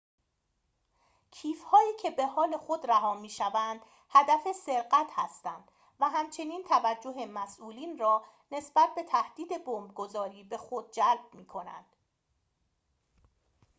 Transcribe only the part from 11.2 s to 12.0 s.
می‌کنند